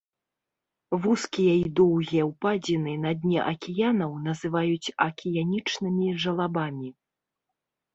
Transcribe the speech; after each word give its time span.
Вузкія 1.03 1.51
і 1.57 1.65
доўгія 1.81 2.23
ўпадзіны 2.31 2.95
на 3.05 3.11
дне 3.21 3.39
акіянаў 3.53 4.19
называюць 4.27 4.93
акіянічнымі 5.09 6.13
жалабамі. 6.27 6.89